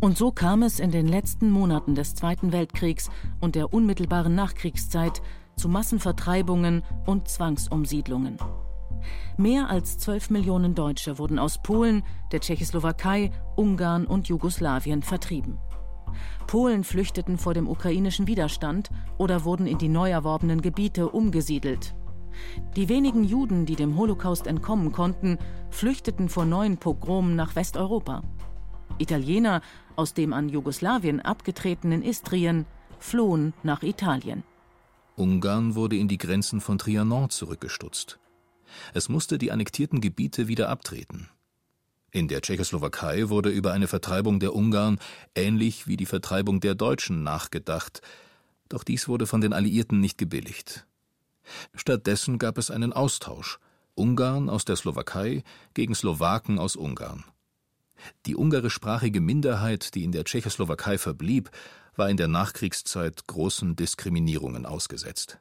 Und 0.00 0.18
so 0.18 0.30
kam 0.30 0.62
es 0.62 0.78
in 0.78 0.90
den 0.90 1.06
letzten 1.06 1.50
Monaten 1.50 1.94
des 1.94 2.14
Zweiten 2.14 2.52
Weltkriegs 2.52 3.08
und 3.40 3.54
der 3.54 3.72
unmittelbaren 3.72 4.34
Nachkriegszeit 4.34 5.22
zu 5.56 5.68
Massenvertreibungen 5.68 6.82
und 7.06 7.28
Zwangsumsiedlungen. 7.28 8.38
Mehr 9.38 9.70
als 9.70 9.98
12 9.98 10.30
Millionen 10.30 10.74
Deutsche 10.74 11.18
wurden 11.18 11.38
aus 11.38 11.62
Polen, 11.62 12.02
der 12.32 12.40
Tschechoslowakei, 12.40 13.30
Ungarn 13.54 14.06
und 14.06 14.28
Jugoslawien 14.28 15.02
vertrieben. 15.02 15.58
Polen 16.46 16.84
flüchteten 16.84 17.38
vor 17.38 17.54
dem 17.54 17.68
ukrainischen 17.68 18.26
Widerstand 18.26 18.90
oder 19.18 19.44
wurden 19.44 19.66
in 19.66 19.78
die 19.78 19.88
neu 19.88 20.10
erworbenen 20.10 20.62
Gebiete 20.62 21.08
umgesiedelt. 21.08 21.94
Die 22.76 22.88
wenigen 22.88 23.24
Juden, 23.24 23.66
die 23.66 23.76
dem 23.76 23.96
Holocaust 23.96 24.46
entkommen 24.46 24.92
konnten, 24.92 25.38
flüchteten 25.70 26.28
vor 26.28 26.44
neuen 26.44 26.76
Pogromen 26.76 27.34
nach 27.34 27.56
Westeuropa. 27.56 28.22
Italiener 28.98 29.62
aus 29.96 30.14
dem 30.14 30.32
an 30.32 30.48
Jugoslawien 30.48 31.20
abgetretenen 31.20 32.02
Istrien 32.02 32.66
flohen 32.98 33.52
nach 33.62 33.82
Italien. 33.82 34.42
Ungarn 35.16 35.74
wurde 35.74 35.96
in 35.96 36.08
die 36.08 36.18
Grenzen 36.18 36.60
von 36.60 36.78
Trianon 36.78 37.30
zurückgestutzt. 37.30 38.18
Es 38.92 39.08
musste 39.08 39.38
die 39.38 39.52
annektierten 39.52 40.00
Gebiete 40.00 40.48
wieder 40.48 40.68
abtreten. 40.68 41.28
In 42.16 42.28
der 42.28 42.40
Tschechoslowakei 42.40 43.28
wurde 43.28 43.50
über 43.50 43.74
eine 43.74 43.88
Vertreibung 43.88 44.40
der 44.40 44.54
Ungarn 44.54 44.98
ähnlich 45.34 45.86
wie 45.86 45.98
die 45.98 46.06
Vertreibung 46.06 46.60
der 46.60 46.74
Deutschen 46.74 47.22
nachgedacht, 47.22 48.00
doch 48.70 48.84
dies 48.84 49.06
wurde 49.06 49.26
von 49.26 49.42
den 49.42 49.52
Alliierten 49.52 50.00
nicht 50.00 50.16
gebilligt. 50.16 50.86
Stattdessen 51.74 52.38
gab 52.38 52.56
es 52.56 52.70
einen 52.70 52.94
Austausch 52.94 53.58
Ungarn 53.94 54.48
aus 54.48 54.64
der 54.64 54.76
Slowakei 54.76 55.44
gegen 55.74 55.94
Slowaken 55.94 56.58
aus 56.58 56.74
Ungarn. 56.74 57.22
Die 58.24 58.34
ungarischsprachige 58.34 59.20
Minderheit, 59.20 59.94
die 59.94 60.02
in 60.02 60.12
der 60.12 60.24
Tschechoslowakei 60.24 60.96
verblieb, 60.96 61.50
war 61.96 62.08
in 62.08 62.16
der 62.16 62.28
Nachkriegszeit 62.28 63.26
großen 63.26 63.76
Diskriminierungen 63.76 64.64
ausgesetzt. 64.64 65.38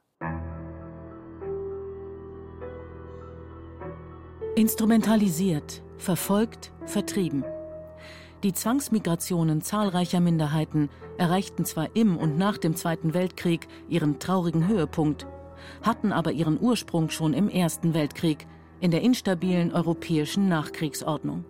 Instrumentalisiert, 4.57 5.84
verfolgt, 5.97 6.71
vertrieben. 6.86 7.43
Die 8.43 8.53
Zwangsmigrationen 8.53 9.62
zahlreicher 9.62 10.19
Minderheiten 10.19 10.89
erreichten 11.17 11.65
zwar 11.65 11.95
im 11.95 12.17
und 12.17 12.38
nach 12.38 12.58
dem 12.58 12.75
Zweiten 12.75 13.13
Weltkrieg 13.13 13.67
ihren 13.89 14.19
traurigen 14.19 14.67
Höhepunkt, 14.67 15.25
hatten 15.81 16.12
aber 16.12 16.31
ihren 16.31 16.60
Ursprung 16.62 17.10
schon 17.10 17.34
im 17.34 17.49
Ersten 17.49 17.93
Weltkrieg, 17.93 18.45
in 18.81 18.91
der 18.91 19.01
instabilen 19.01 19.73
europäischen 19.73 20.47
Nachkriegsordnung. 20.47 21.45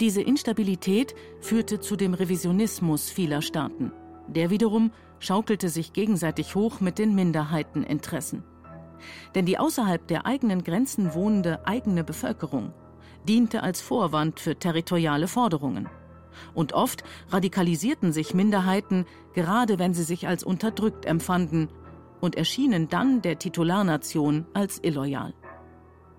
Diese 0.00 0.22
Instabilität 0.22 1.14
führte 1.40 1.80
zu 1.80 1.96
dem 1.96 2.14
Revisionismus 2.14 3.10
vieler 3.10 3.42
Staaten. 3.42 3.92
Der 4.28 4.48
wiederum 4.48 4.92
schaukelte 5.18 5.68
sich 5.68 5.92
gegenseitig 5.92 6.54
hoch 6.54 6.80
mit 6.80 6.98
den 6.98 7.14
Minderheiteninteressen. 7.14 8.44
Denn 9.34 9.44
die 9.44 9.58
außerhalb 9.58 10.06
der 10.06 10.24
eigenen 10.24 10.62
Grenzen 10.62 11.14
wohnende 11.14 11.66
eigene 11.66 12.04
Bevölkerung 12.04 12.72
diente 13.26 13.62
als 13.62 13.80
Vorwand 13.80 14.40
für 14.40 14.56
territoriale 14.56 15.28
Forderungen. 15.28 15.88
Und 16.54 16.72
oft 16.72 17.02
radikalisierten 17.30 18.12
sich 18.12 18.34
Minderheiten, 18.34 19.06
gerade 19.34 19.78
wenn 19.78 19.94
sie 19.94 20.04
sich 20.04 20.28
als 20.28 20.44
unterdrückt 20.44 21.04
empfanden, 21.04 21.68
und 22.20 22.34
erschienen 22.34 22.88
dann 22.88 23.22
der 23.22 23.38
Titularnation 23.38 24.46
als 24.52 24.80
illoyal. 24.82 25.34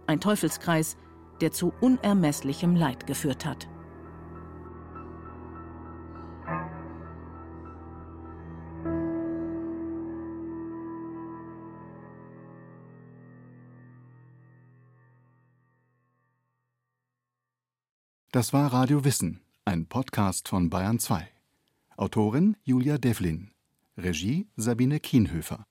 Ein 0.07 0.21
Teufelskreis, 0.21 0.97
der 1.41 1.51
zu 1.51 1.73
unermesslichem 1.81 2.75
Leid 2.75 3.05
geführt 3.05 3.45
hat. 3.45 3.67
Das 18.31 18.53
war 18.53 18.71
Radio 18.71 19.03
Wissen, 19.03 19.41
ein 19.65 19.87
Podcast 19.87 20.49
von 20.49 20.69
Bayern 20.69 20.99
2. 20.99 21.27
Autorin 21.97 22.55
Julia 22.61 22.99
Devlin. 22.99 23.49
Regie 23.97 24.47
Sabine 24.55 24.99
Kienhöfer. 24.99 25.65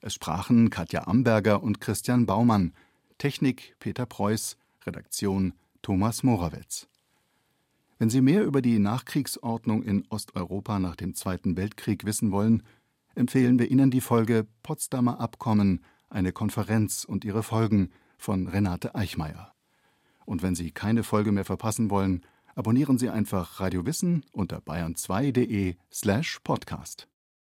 Es 0.00 0.14
sprachen 0.14 0.70
Katja 0.70 1.08
Amberger 1.08 1.60
und 1.60 1.80
Christian 1.80 2.24
Baumann. 2.24 2.72
Technik 3.18 3.74
Peter 3.80 4.06
Preuß. 4.06 4.56
Redaktion 4.86 5.54
Thomas 5.82 6.22
Morawetz. 6.22 6.86
Wenn 7.98 8.10
Sie 8.10 8.20
mehr 8.20 8.44
über 8.44 8.62
die 8.62 8.78
Nachkriegsordnung 8.78 9.82
in 9.82 10.06
Osteuropa 10.08 10.78
nach 10.78 10.94
dem 10.94 11.16
Zweiten 11.16 11.56
Weltkrieg 11.56 12.04
wissen 12.04 12.30
wollen, 12.30 12.62
empfehlen 13.16 13.58
wir 13.58 13.72
Ihnen 13.72 13.90
die 13.90 14.02
Folge 14.02 14.46
Potsdamer 14.62 15.18
Abkommen, 15.18 15.84
eine 16.10 16.30
Konferenz 16.30 17.02
und 17.02 17.24
ihre 17.24 17.42
Folgen 17.42 17.90
von 18.18 18.46
Renate 18.46 18.94
Eichmeier. 18.94 19.52
Und 20.28 20.42
wenn 20.42 20.54
Sie 20.54 20.72
keine 20.72 21.04
Folge 21.04 21.32
mehr 21.32 21.46
verpassen 21.46 21.88
wollen, 21.88 22.20
abonnieren 22.54 22.98
Sie 22.98 23.08
einfach 23.08 23.60
Radio 23.60 23.86
Wissen 23.86 24.26
unter 24.30 24.58
bayern2.de 24.58 25.76
slash 25.90 26.40
podcast. 26.44 27.08